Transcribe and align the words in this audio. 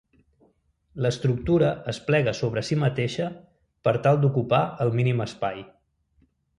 L'estructura 1.05 1.69
es 1.93 1.99
plega 2.09 2.33
sobre 2.41 2.65
si 2.71 2.79
mateixa 2.87 3.29
per 3.89 3.97
tal 4.09 4.21
d'ocupar 4.27 4.67
el 4.87 4.99
mínim 5.01 5.27
espai. 5.31 5.67